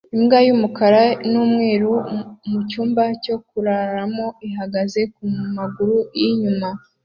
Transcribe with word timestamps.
Imbwa 0.15 0.37
y'umukara 0.47 1.01
n'umweru 1.31 1.91
mucyumba 2.49 3.03
cyo 3.23 3.35
kuraramo 3.47 4.25
ihagaze 4.47 5.01
ku 5.13 5.23
maguru 5.55 5.95
y'inyuma 6.19 6.69